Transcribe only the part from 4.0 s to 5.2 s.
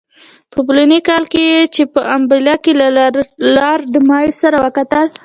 مایو سره وکتل.